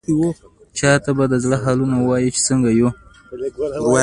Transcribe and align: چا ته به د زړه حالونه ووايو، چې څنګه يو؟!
چا 0.77 0.91
ته 1.03 1.11
به 1.17 1.25
د 1.31 1.35
زړه 1.43 1.57
حالونه 1.63 1.95
ووايو، 1.97 2.33
چې 2.35 2.41
څنګه 2.47 2.69
يو؟! 2.79 2.89